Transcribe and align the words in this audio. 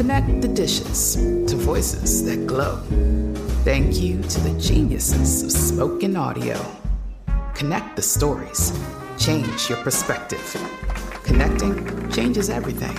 Connect 0.00 0.40
the 0.40 0.48
dishes 0.48 1.16
to 1.16 1.56
voices 1.56 2.24
that 2.24 2.46
glow. 2.46 2.76
Thank 3.64 4.00
you 4.00 4.22
to 4.22 4.40
the 4.40 4.58
geniuses 4.58 5.42
of 5.42 5.52
spoken 5.52 6.16
audio. 6.16 6.58
Connect 7.52 7.96
the 7.96 8.00
stories. 8.02 8.72
Change 9.18 9.68
your 9.68 9.76
perspective. 9.84 10.56
Connecting 11.24 12.10
changes 12.10 12.48
everything. 12.48 12.96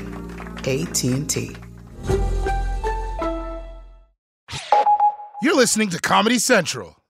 AT&T. 0.59 1.55
You're 5.41 5.55
listening 5.55 5.89
to 5.89 5.99
Comedy 5.99 6.37
Central. 6.37 7.00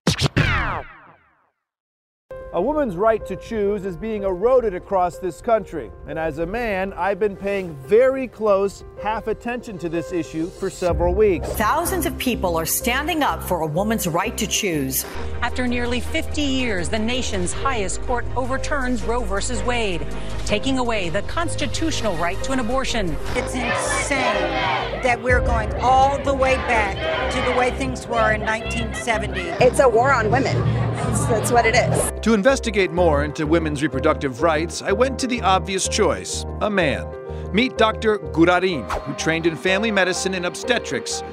A 2.54 2.62
woman's 2.62 2.98
right 2.98 3.26
to 3.28 3.38
choose 3.38 3.86
is 3.86 3.96
being 3.96 4.24
eroded 4.24 4.76
across 4.76 5.20
this 5.20 5.40
country. 5.40 5.90
And 6.06 6.20
as 6.20 6.40
a 6.40 6.46
man, 6.46 6.92
I've 6.92 7.18
been 7.18 7.38
paying 7.38 7.74
very 7.76 8.28
close 8.28 8.84
half 9.02 9.28
attention 9.28 9.78
to 9.78 9.88
this 9.88 10.12
issue 10.12 10.50
for 10.50 10.70
several 10.70 11.16
weeks. 11.16 11.48
Thousands 11.48 12.06
of 12.06 12.18
people 12.18 12.58
are 12.58 12.66
standing 12.66 13.24
up 13.24 13.42
for 13.42 13.62
a 13.62 13.66
woman's 13.66 14.06
right 14.06 14.38
to 14.38 14.46
choose. 14.48 15.06
After 15.42 15.66
nearly 15.66 16.02
50 16.02 16.42
years, 16.42 16.90
the 16.90 17.00
nation's 17.00 17.54
highest 17.54 18.02
court 18.02 18.26
overturns 18.36 19.02
Roe 19.04 19.24
v. 19.24 19.64
Wade, 19.64 20.06
taking 20.46 20.78
away 20.78 21.08
the 21.08 21.22
constitutional 21.22 22.18
right 22.18 22.44
to 22.44 22.52
an 22.52 22.60
abortion. 22.60 23.16
It's 23.30 23.54
insane 23.54 24.52
that 25.04 25.22
we're 25.24 25.40
going 25.40 25.74
all 25.76 26.22
the 26.22 26.34
way 26.34 26.56
back 26.56 27.32
to 27.32 27.50
the 27.50 27.58
way 27.58 27.72
things 27.72 28.06
were 28.08 28.34
in 28.34 28.42
1970. 28.42 29.40
It's 29.66 29.80
a 29.80 29.88
war 29.88 30.12
on 30.12 30.30
women. 30.30 30.91
That's, 31.02 31.26
that's 31.26 31.52
what 31.52 31.66
it 31.66 31.74
is. 31.74 32.12
To 32.22 32.34
investigate 32.34 32.92
more 32.92 33.24
into 33.24 33.48
women's 33.48 33.82
reproductive 33.82 34.44
rights, 34.44 34.84
I 34.84 34.92
went 34.92 35.18
to 35.20 35.28
the 35.28 35.42
obvious 35.42 35.88
choice 35.88 36.46
a 36.62 36.70
man. 36.70 37.08
Meet 37.52 37.78
Dr. 37.78 38.20
Gurarin, 38.20 38.88
who 39.02 39.14
trained 39.16 39.48
in 39.48 39.56
family 39.56 39.90
medicine 39.90 40.36
and 40.36 40.46
obstetrics. 40.46 41.24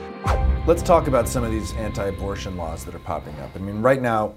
Let's 0.66 0.82
talk 0.82 1.06
about 1.06 1.28
some 1.28 1.44
of 1.44 1.50
these 1.50 1.74
anti 1.74 2.06
abortion 2.06 2.56
laws 2.56 2.84
that 2.86 2.94
are 2.94 3.00
popping 3.00 3.38
up. 3.40 3.50
I 3.54 3.58
mean, 3.58 3.82
right 3.82 4.00
now, 4.00 4.34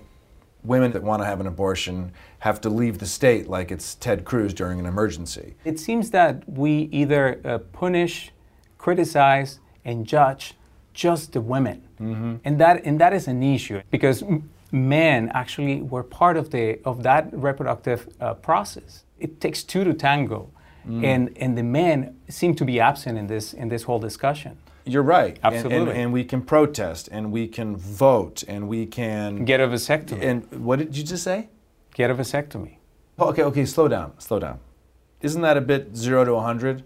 women 0.64 0.92
that 0.92 1.02
want 1.02 1.22
to 1.22 1.26
have 1.26 1.40
an 1.40 1.48
abortion 1.48 2.12
have 2.40 2.60
to 2.62 2.70
leave 2.70 2.98
the 2.98 3.06
state 3.06 3.48
like 3.48 3.72
it's 3.72 3.96
Ted 3.96 4.26
Cruz 4.26 4.54
during 4.54 4.80
an 4.80 4.86
emergency. 4.86 5.56
It 5.64 5.80
seems 5.80 6.12
that 6.12 6.48
we 6.48 6.90
either 6.92 7.40
uh, 7.46 7.60
punish, 7.72 8.32
criticize, 8.78 9.60
and 9.86 10.06
judge 10.06 10.56
just 10.94 11.32
the 11.32 11.42
women. 11.42 11.88
Mm-hmm. 12.02 12.36
And, 12.44 12.60
that, 12.60 12.84
and 12.84 13.00
that 13.00 13.14
is 13.14 13.28
an 13.28 13.42
issue 13.42 13.82
because 13.90 14.24
men 14.72 15.30
actually 15.34 15.82
were 15.82 16.04
part 16.04 16.38
of, 16.38 16.52
the, 16.52 16.80
of 16.86 17.04
that 17.04 17.30
reproductive 17.32 18.08
uh, 18.20 18.34
process. 18.36 19.04
It 19.20 19.42
takes 19.42 19.64
two 19.64 19.84
to 19.84 19.94
tango. 19.94 20.50
Mm. 20.88 21.04
And, 21.04 21.38
and 21.38 21.58
the 21.58 21.64
men 21.64 22.20
seem 22.28 22.56
to 22.56 22.66
be 22.66 22.80
absent 22.80 23.18
in 23.18 23.28
this, 23.28 23.54
in 23.54 23.70
this 23.70 23.84
whole 23.84 24.00
discussion. 24.00 24.58
You're 24.86 25.04
right. 25.04 25.38
Absolutely. 25.44 25.78
And, 25.78 25.90
and, 25.90 25.98
and, 25.98 26.14
we 26.14 26.24
can 26.24 26.42
protest 26.42 27.08
and 27.12 27.32
we 27.32 27.48
can 27.48 27.76
vote 27.78 28.44
and 28.48 28.68
we 28.68 28.88
can 28.88 29.46
get 29.46 29.60
a 29.60 29.68
vasectomy. 29.68 30.24
And 30.24 30.66
what 30.66 30.80
did 30.80 30.98
you 30.98 31.04
just 31.04 31.24
say? 31.24 31.50
Get 31.94 32.10
a 32.10 32.16
vasectomy. 32.16 32.78
Oh, 33.20 33.30
okay, 33.30 33.44
okay, 33.44 33.66
slow 33.66 33.88
down, 33.88 34.14
slow 34.20 34.40
down. 34.40 34.60
Isn't 35.22 35.42
that 35.44 35.56
a 35.56 35.62
bit 35.62 35.96
zero 35.96 36.26
to 36.26 36.34
100? 36.34 36.84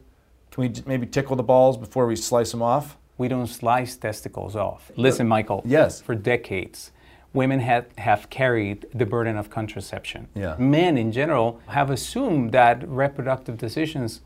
Can 0.51 0.61
we 0.61 0.73
maybe 0.85 1.05
tickle 1.05 1.37
the 1.37 1.43
balls 1.43 1.77
before 1.77 2.05
we 2.05 2.17
slice 2.17 2.51
them 2.51 2.61
off? 2.61 2.97
We 3.17 3.29
don't 3.29 3.47
slice 3.47 3.95
testicles 3.95 4.57
off. 4.57 4.91
Listen, 4.97 5.27
Michael. 5.27 5.61
Yes. 5.65 6.01
For 6.01 6.15
decades, 6.15 6.91
women 7.35 7.59
have, 7.59 7.85
have 7.97 8.29
carried 8.29 8.87
the 8.93 9.05
burden 9.05 9.37
of 9.37 9.49
contraception. 9.49 10.27
Yeah. 10.33 10.55
Men 10.57 10.97
in 10.97 11.11
general 11.11 11.61
have 11.67 11.89
assumed 11.89 12.51
that 12.53 12.87
reproductive 12.87 13.57
decisions 13.57 14.21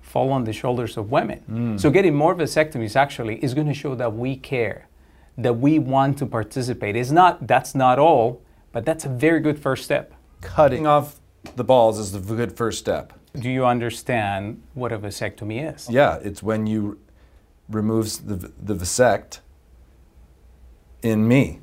fall 0.00 0.32
on 0.32 0.44
the 0.44 0.52
shoulders 0.52 0.96
of 0.96 1.10
women. 1.10 1.42
Mm. 1.50 1.80
So 1.80 1.90
getting 1.90 2.14
more 2.14 2.34
vasectomies 2.34 2.96
actually 2.96 3.42
is 3.44 3.54
going 3.54 3.66
to 3.68 3.74
show 3.74 3.94
that 3.94 4.14
we 4.14 4.36
care, 4.36 4.88
that 5.36 5.54
we 5.54 5.78
want 5.78 6.18
to 6.18 6.26
participate. 6.26 6.96
It's 6.96 7.10
not 7.10 7.46
that's 7.46 7.74
not 7.74 7.98
all, 7.98 8.42
but 8.72 8.84
that's 8.84 9.04
a 9.04 9.08
very 9.08 9.40
good 9.40 9.58
first 9.58 9.84
step. 9.84 10.14
Cutting 10.40 10.86
off 10.86 11.20
the 11.56 11.64
balls 11.64 11.98
is 11.98 12.12
the 12.12 12.20
good 12.20 12.56
first 12.56 12.78
step. 12.78 13.12
Do 13.38 13.50
you 13.50 13.64
understand 13.66 14.62
what 14.74 14.92
a 14.92 14.98
vasectomy 14.98 15.72
is? 15.74 15.88
Yeah, 15.88 16.18
it's 16.22 16.42
when 16.42 16.66
you 16.66 16.98
remove 17.68 18.26
the 18.26 18.50
the 18.58 18.74
vasect 18.74 19.40
in 21.02 21.28
me. 21.28 21.60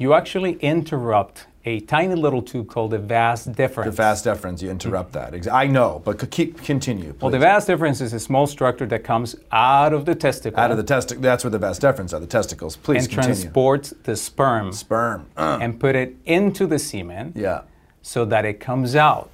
You 0.00 0.14
actually 0.14 0.52
interrupt 0.60 1.46
a 1.66 1.80
tiny 1.80 2.14
little 2.14 2.40
tube 2.40 2.68
called 2.68 2.92
the 2.92 2.98
vas 2.98 3.46
deferens. 3.46 3.84
The 3.84 3.90
vas 3.90 4.22
deferens, 4.22 4.62
you 4.62 4.70
interrupt 4.70 5.12
that. 5.12 5.46
I 5.52 5.66
know, 5.66 6.00
but 6.06 6.30
keep 6.30 6.62
continue. 6.64 7.12
Please. 7.12 7.20
Well, 7.20 7.30
the 7.30 7.38
vas 7.38 7.66
deferens 7.66 8.00
is 8.00 8.14
a 8.14 8.18
small 8.18 8.46
structure 8.46 8.86
that 8.86 9.04
comes 9.04 9.36
out 9.52 9.92
of 9.92 10.06
the 10.06 10.14
testicle. 10.14 10.58
Out 10.58 10.70
of 10.70 10.78
the 10.78 10.82
testicle. 10.82 11.20
That's 11.20 11.44
where 11.44 11.50
the 11.50 11.58
vas 11.58 11.78
deferens 11.78 12.14
are, 12.14 12.18
the 12.18 12.26
testicles. 12.26 12.76
Please 12.76 13.04
and 13.04 13.12
continue. 13.12 13.34
transports 13.34 13.92
the 14.04 14.16
sperm. 14.16 14.72
Sperm. 14.72 15.26
Uh. 15.36 15.58
And 15.60 15.78
put 15.78 15.94
it 15.96 16.16
into 16.24 16.66
the 16.66 16.78
semen. 16.78 17.34
Yeah. 17.36 17.64
So 18.00 18.24
that 18.24 18.46
it 18.46 18.58
comes 18.58 18.96
out. 18.96 19.30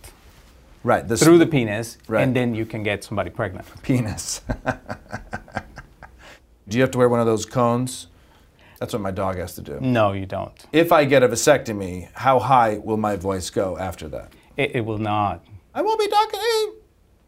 Right. 0.82 1.06
The 1.06 1.16
through 1.16 1.38
the 1.38 1.46
penis, 1.46 1.96
right. 2.08 2.24
and 2.24 2.34
then 2.34 2.56
you 2.56 2.66
can 2.66 2.82
get 2.82 3.04
somebody 3.04 3.30
pregnant. 3.30 3.68
Penis. 3.84 4.40
Do 6.68 6.76
you 6.76 6.82
have 6.82 6.90
to 6.90 6.98
wear 6.98 7.08
one 7.08 7.20
of 7.20 7.26
those 7.26 7.46
cones? 7.46 8.08
That's 8.78 8.92
what 8.92 9.02
my 9.02 9.10
dog 9.10 9.36
has 9.36 9.54
to 9.54 9.62
do. 9.62 9.78
No, 9.80 10.12
you 10.12 10.26
don't. 10.26 10.52
If 10.72 10.92
I 10.92 11.04
get 11.04 11.22
a 11.22 11.28
vasectomy, 11.28 12.08
how 12.12 12.38
high 12.38 12.78
will 12.78 12.96
my 12.96 13.16
voice 13.16 13.50
go 13.50 13.78
after 13.78 14.08
that? 14.08 14.32
It, 14.56 14.76
it 14.76 14.84
will 14.84 14.98
not. 14.98 15.44
I 15.74 15.82
will 15.82 15.96
be 15.96 16.08
Dr. 16.08 16.38
Hey, 16.38 16.66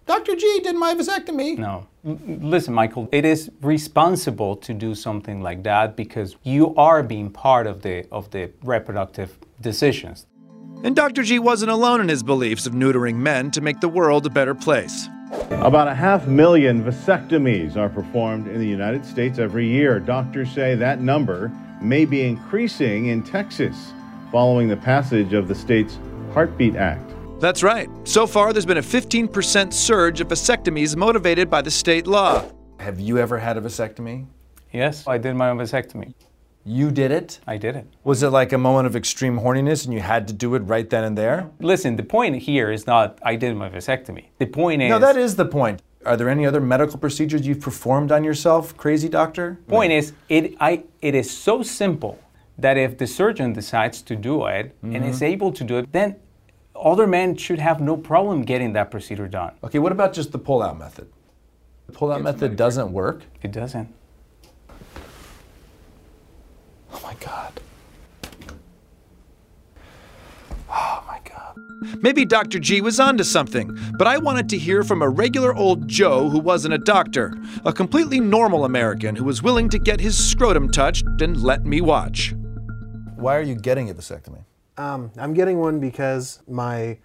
Dr. 0.07 0.37
G 0.37 0.61
did 0.63 0.77
my 0.77 0.95
vasectomy. 0.95 1.59
No. 1.59 1.87
Listen, 2.05 2.73
Michael, 2.73 3.09
it 3.13 3.27
is 3.27 3.51
responsible 3.61 4.57
to 4.57 4.73
do 4.73 4.95
something 4.95 5.43
like 5.43 5.63
that 5.65 5.97
because 5.97 6.37
you 6.45 6.75
are 6.77 7.03
being 7.03 7.29
part 7.31 7.67
of 7.67 7.83
the 7.83 8.07
of 8.11 8.31
the 8.31 8.51
reproductive 8.63 9.39
decisions. 9.61 10.27
And 10.85 10.97
Dr. 10.97 11.23
G 11.23 11.39
wasn't 11.39 11.71
alone 11.71 12.01
in 12.01 12.09
his 12.09 12.23
beliefs 12.23 12.67
of 12.67 12.73
neutering 12.73 13.17
men 13.17 13.51
to 13.51 13.61
make 13.61 13.81
the 13.81 13.89
world 13.89 14.25
a 14.25 14.31
better 14.31 14.55
place. 14.55 15.09
About 15.51 15.89
a 15.89 15.95
half 15.95 16.27
million 16.27 16.83
vasectomies 16.83 17.77
are 17.77 17.89
performed 17.89 18.49
in 18.49 18.59
the 18.59 18.67
United 18.67 19.05
States 19.05 19.39
every 19.39 19.67
year. 19.67 20.01
Doctors 20.01 20.51
say 20.51 20.75
that 20.77 21.01
number 21.01 21.53
may 21.83 22.05
be 22.05 22.23
increasing 22.23 23.07
in 23.07 23.23
Texas 23.23 23.93
following 24.33 24.69
the 24.69 24.77
passage 24.77 25.33
of 25.35 25.49
the 25.49 25.55
state's 25.55 25.99
Heartbeat 26.33 26.77
Act. 26.77 27.15
That's 27.41 27.63
right. 27.63 27.89
So 28.05 28.27
far, 28.27 28.53
there's 28.53 28.67
been 28.67 28.79
a 28.79 28.83
15% 28.83 29.73
surge 29.73 30.21
of 30.21 30.29
vasectomies 30.29 30.97
motivated 30.97 31.51
by 31.51 31.63
the 31.63 31.71
state 31.71 32.07
law. 32.07 32.45
Have 32.81 32.99
you 32.99 33.19
ever 33.19 33.39
had 33.39 33.57
a 33.57 33.61
vasectomy? 33.61 34.27
Yes, 34.73 35.07
I 35.07 35.19
did 35.19 35.35
my 35.35 35.51
own 35.51 35.59
vasectomy. 35.59 36.15
You 36.69 36.91
did 36.91 37.11
it? 37.11 37.41
I 37.47 37.57
did 37.57 37.77
it. 37.77 37.87
Was 38.05 38.23
it 38.23 38.29
like 38.29 38.53
a 38.53 38.59
moment 38.59 38.87
of 38.87 38.95
extreme 38.95 39.41
horniness 39.41 39.87
and 39.87 39.95
you 39.95 40.01
had 40.01 40.29
to 40.29 40.35
do 40.35 40.55
it 40.55 40.61
right 40.61 40.89
then 40.89 41.03
and 41.03 41.17
there? 41.17 41.51
Listen, 41.61 41.97
the 41.97 42.03
point 42.03 42.37
here 42.43 42.71
is 42.71 42.87
not 42.87 43.19
I 43.23 43.37
did 43.37 43.57
my 43.57 43.71
vasectomy. 43.71 44.27
The 44.39 44.47
point 44.47 44.83
is 44.83 44.91
No, 44.91 44.99
that 44.99 45.17
is 45.17 45.37
the 45.37 45.47
point. 45.47 45.81
Are 46.05 46.15
there 46.15 46.29
any 46.29 46.45
other 46.45 46.61
medical 46.61 46.99
procedures 46.99 47.47
you've 47.47 47.61
performed 47.61 48.13
on 48.13 48.23
yourself, 48.23 48.77
crazy 48.77 49.09
doctor? 49.09 49.59
Point 49.67 49.93
is 49.93 50.13
it 50.29 50.57
I 50.61 50.85
it 51.01 51.15
is 51.15 51.31
so 51.31 51.63
simple 51.63 52.21
that 52.59 52.77
if 52.77 52.99
the 52.99 53.07
surgeon 53.07 53.55
decides 53.55 54.03
to 54.03 54.15
do 54.15 54.45
it 54.47 54.67
mm-hmm. 54.67 54.95
and 54.95 55.07
is 55.07 55.23
able 55.23 55.53
to 55.53 55.65
do 55.65 55.79
it, 55.79 55.91
then 55.93 56.17
other 56.77 57.07
men 57.07 57.35
should 57.35 57.61
have 57.61 57.81
no 57.81 57.97
problem 57.97 58.43
getting 58.43 58.75
that 58.75 58.91
procedure 58.91 59.27
done. 59.27 59.53
Okay, 59.65 59.79
what 59.79 59.93
about 59.93 60.13
just 60.13 60.33
the 60.33 60.39
pull-out 60.39 60.79
method? 60.79 61.09
The 61.87 61.93
pull 61.93 62.13
out 62.13 62.23
method 62.23 62.57
doesn't 62.57 62.93
work? 62.93 63.23
It 63.43 63.53
doesn't. 63.53 63.95
Oh 66.93 67.01
my 67.03 67.15
God. 67.15 67.61
Oh 70.71 71.05
my 71.07 71.21
God. 71.25 71.68
Maybe 72.01 72.25
Dr. 72.25 72.59
G 72.59 72.81
was 72.81 72.99
onto 72.99 73.25
something, 73.25 73.79
but 73.99 74.07
I 74.07 74.19
wanted 74.19 74.49
to 74.51 74.59
hear 74.59 74.83
from 74.83 75.03
a 75.03 75.09
regular 75.09 75.55
old 75.55 75.87
Joe 75.89 76.29
who 76.29 76.39
wasn't 76.39 76.75
a 76.75 76.79
doctor, 76.79 77.35
a 77.65 77.73
completely 77.73 78.21
normal 78.21 78.65
American 78.65 79.15
who 79.17 79.25
was 79.25 79.43
willing 79.43 79.69
to 79.71 79.79
get 79.79 80.01
his 80.01 80.19
scrotum 80.19 80.71
touched 80.71 81.05
and 81.21 81.43
let 81.43 81.65
me 81.65 81.81
watch. 81.81 82.35
Why 83.17 83.37
are 83.37 83.43
you 83.43 83.55
getting 83.55 83.91
a 83.91 83.95
vasectomy? 83.95 84.45
Um, 84.77 85.11
I'm 85.17 85.35
getting 85.35 85.59
one 85.59 85.81
because 85.81 86.41
my 86.49 86.99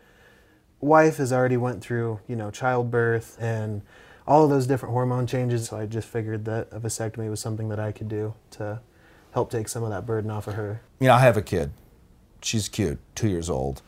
wife 0.80 1.18
has 1.18 1.34
already 1.34 1.58
went 1.58 1.82
through, 1.84 2.20
you 2.28 2.36
know, 2.36 2.52
childbirth 2.52 3.38
and 3.40 3.82
all 4.28 4.44
of 4.44 4.50
those 4.50 4.68
different 4.68 4.94
hormone 4.94 5.28
changes. 5.28 5.68
So 5.68 5.78
I 5.78 5.86
just 5.86 6.08
figured 6.08 6.46
that 6.46 6.68
a 6.72 6.80
vasectomy 6.80 7.30
was 7.30 7.40
something 7.40 7.70
that 7.70 7.80
I 7.80 7.92
could 7.92 8.10
do 8.10 8.36
to 8.52 8.82
help 9.34 9.52
take 9.52 9.68
some 9.68 9.84
of 9.84 9.90
that 9.90 10.06
burden 10.06 10.30
off 10.30 10.48
of 10.48 10.54
her. 10.54 10.82
You 11.00 11.08
know, 11.08 11.16
I 11.16 11.20
have 11.20 11.38
a 11.38 11.42
kid. 11.42 11.72
She's 12.42 12.70
cute, 12.70 13.00
two 13.16 13.30
years 13.30 13.50
old. 13.50 13.82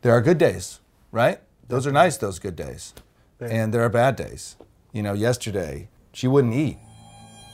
There 0.00 0.12
are 0.12 0.20
good 0.20 0.38
days, 0.38 0.78
right? 1.10 1.40
Those 1.66 1.84
are 1.84 1.90
nice, 1.90 2.16
those 2.16 2.38
good 2.38 2.54
days. 2.54 2.94
And 3.40 3.74
there 3.74 3.82
are 3.82 3.88
bad 3.88 4.14
days. 4.14 4.54
You 4.92 5.02
know, 5.02 5.12
yesterday, 5.12 5.88
she 6.12 6.28
wouldn't 6.28 6.54
eat. 6.54 6.78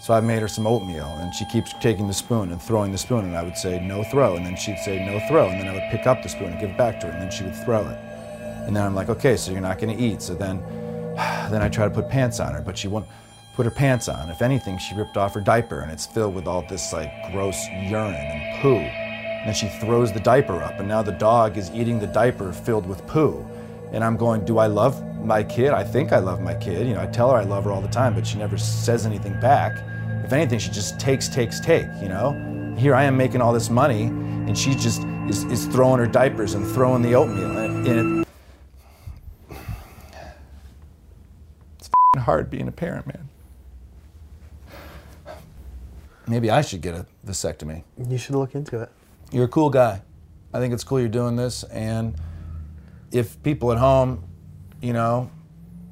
So 0.02 0.12
I 0.12 0.20
made 0.20 0.42
her 0.42 0.48
some 0.48 0.66
oatmeal, 0.66 1.06
and 1.06 1.34
she 1.34 1.46
keeps 1.46 1.72
taking 1.80 2.06
the 2.06 2.12
spoon 2.12 2.52
and 2.52 2.60
throwing 2.60 2.92
the 2.92 2.98
spoon, 2.98 3.24
and 3.24 3.34
I 3.34 3.42
would 3.42 3.56
say, 3.56 3.80
no 3.80 4.04
throw, 4.04 4.36
and 4.36 4.44
then 4.44 4.56
she'd 4.56 4.78
say, 4.80 5.02
no 5.06 5.26
throw, 5.26 5.48
and 5.48 5.58
then 5.58 5.68
I 5.68 5.72
would 5.72 5.90
pick 5.90 6.06
up 6.06 6.22
the 6.22 6.28
spoon 6.28 6.50
and 6.50 6.60
give 6.60 6.68
it 6.68 6.76
back 6.76 7.00
to 7.00 7.06
her, 7.06 7.12
and 7.14 7.22
then 7.22 7.30
she 7.30 7.44
would 7.44 7.56
throw 7.64 7.80
it. 7.80 7.98
And 8.66 8.76
then 8.76 8.84
I'm 8.84 8.94
like, 8.94 9.08
okay, 9.08 9.38
so 9.38 9.50
you're 9.50 9.62
not 9.62 9.78
gonna 9.78 9.96
eat. 9.96 10.20
So 10.20 10.34
then, 10.34 10.58
then 11.50 11.62
I 11.62 11.70
try 11.70 11.88
to 11.88 11.94
put 11.94 12.10
pants 12.10 12.40
on 12.40 12.52
her, 12.52 12.60
but 12.60 12.76
she 12.76 12.88
won't 12.88 13.06
put 13.56 13.64
her 13.64 13.72
pants 13.72 14.06
on. 14.10 14.28
If 14.28 14.42
anything, 14.42 14.76
she 14.76 14.94
ripped 14.94 15.16
off 15.16 15.32
her 15.32 15.40
diaper, 15.40 15.80
and 15.80 15.90
it's 15.90 16.04
filled 16.04 16.34
with 16.34 16.46
all 16.46 16.60
this 16.68 16.92
like 16.92 17.10
gross 17.32 17.56
urine 17.68 18.14
and 18.14 18.60
poo. 18.60 19.03
And 19.44 19.52
then 19.52 19.54
she 19.54 19.68
throws 19.68 20.10
the 20.10 20.20
diaper 20.20 20.62
up, 20.62 20.78
and 20.80 20.88
now 20.88 21.02
the 21.02 21.12
dog 21.12 21.58
is 21.58 21.70
eating 21.72 21.98
the 21.98 22.06
diaper 22.06 22.50
filled 22.50 22.86
with 22.86 23.06
poo. 23.06 23.46
And 23.92 24.02
I'm 24.02 24.16
going, 24.16 24.42
do 24.46 24.56
I 24.56 24.68
love 24.68 25.04
my 25.22 25.44
kid? 25.44 25.72
I 25.72 25.84
think 25.84 26.14
I 26.14 26.18
love 26.18 26.40
my 26.40 26.54
kid. 26.54 26.88
You 26.88 26.94
know, 26.94 27.02
I 27.02 27.06
tell 27.08 27.30
her 27.30 27.36
I 27.36 27.44
love 27.44 27.64
her 27.64 27.70
all 27.70 27.82
the 27.82 27.88
time, 27.88 28.14
but 28.14 28.26
she 28.26 28.38
never 28.38 28.56
says 28.56 29.04
anything 29.04 29.38
back. 29.40 29.76
If 30.24 30.32
anything, 30.32 30.58
she 30.58 30.70
just 30.70 30.98
takes, 30.98 31.28
takes, 31.28 31.60
take, 31.60 31.84
you 32.00 32.08
know? 32.08 32.74
Here 32.78 32.94
I 32.94 33.04
am 33.04 33.18
making 33.18 33.42
all 33.42 33.52
this 33.52 33.68
money, 33.68 34.04
and 34.04 34.58
she 34.58 34.74
just 34.74 35.02
is, 35.28 35.44
is 35.44 35.66
throwing 35.66 35.98
her 35.98 36.06
diapers 36.06 36.54
and 36.54 36.66
throwing 36.66 37.02
the 37.02 37.14
oatmeal. 37.14 37.58
And 37.58 37.86
it, 37.86 38.26
it's 41.78 41.90
hard 42.16 42.48
being 42.48 42.66
a 42.66 42.72
parent, 42.72 43.06
man. 43.06 43.28
Maybe 46.26 46.50
I 46.50 46.62
should 46.62 46.80
get 46.80 46.94
a 46.94 47.04
vasectomy. 47.26 47.84
You 48.08 48.16
should 48.16 48.36
look 48.36 48.54
into 48.54 48.80
it. 48.80 48.90
You're 49.32 49.44
a 49.44 49.48
cool 49.48 49.70
guy. 49.70 50.02
I 50.52 50.58
think 50.58 50.72
it's 50.72 50.84
cool 50.84 51.00
you're 51.00 51.08
doing 51.08 51.36
this. 51.36 51.64
And 51.64 52.14
if 53.10 53.42
people 53.42 53.72
at 53.72 53.78
home, 53.78 54.24
you 54.80 54.92
know, 54.92 55.30